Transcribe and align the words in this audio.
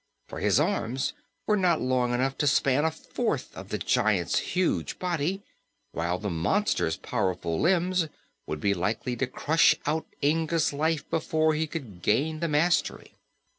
For 0.27 0.39
his 0.39 0.59
arms 0.59 1.13
were 1.45 1.55
not 1.55 1.79
long 1.79 2.11
enough 2.11 2.35
to 2.39 2.47
span 2.47 2.85
a 2.85 2.89
fourth 2.89 3.55
of 3.55 3.69
the 3.69 3.77
giant's 3.77 4.39
huge 4.39 4.97
body, 4.97 5.43
while 5.91 6.17
the 6.17 6.31
monster's 6.31 6.97
powerful 6.97 7.59
limbs 7.59 8.07
would 8.47 8.59
be 8.59 8.73
likely 8.73 9.15
to 9.17 9.27
crush 9.27 9.75
out 9.85 10.07
Inga's 10.23 10.73
life 10.73 11.07
before 11.11 11.53
he 11.53 11.67
could 11.67 12.01
gain 12.01 12.39
the 12.39 12.47
mastery. 12.47 13.13